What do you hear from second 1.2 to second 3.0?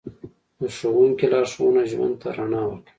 لارښوونه ژوند ته رڼا ورکوي.